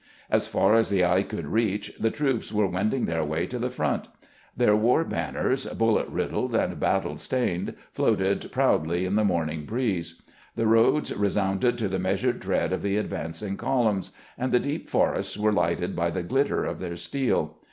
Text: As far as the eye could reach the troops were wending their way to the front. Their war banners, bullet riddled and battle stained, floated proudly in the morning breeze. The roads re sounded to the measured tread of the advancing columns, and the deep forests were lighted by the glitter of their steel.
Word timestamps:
As 0.31 0.47
far 0.47 0.73
as 0.73 0.89
the 0.89 1.05
eye 1.05 1.21
could 1.21 1.45
reach 1.45 1.95
the 1.99 2.09
troops 2.09 2.51
were 2.51 2.65
wending 2.65 3.05
their 3.05 3.23
way 3.23 3.45
to 3.45 3.59
the 3.59 3.69
front. 3.69 4.07
Their 4.57 4.75
war 4.75 5.03
banners, 5.03 5.67
bullet 5.67 6.07
riddled 6.07 6.55
and 6.55 6.79
battle 6.79 7.17
stained, 7.17 7.75
floated 7.91 8.51
proudly 8.51 9.05
in 9.05 9.13
the 9.13 9.23
morning 9.23 9.63
breeze. 9.65 10.23
The 10.55 10.65
roads 10.65 11.15
re 11.15 11.29
sounded 11.29 11.77
to 11.77 11.87
the 11.87 11.99
measured 11.99 12.41
tread 12.41 12.73
of 12.73 12.81
the 12.81 12.97
advancing 12.97 13.57
columns, 13.57 14.09
and 14.39 14.51
the 14.51 14.59
deep 14.59 14.89
forests 14.89 15.37
were 15.37 15.53
lighted 15.53 15.95
by 15.95 16.09
the 16.09 16.23
glitter 16.23 16.65
of 16.65 16.79
their 16.79 16.95
steel. 16.95 17.59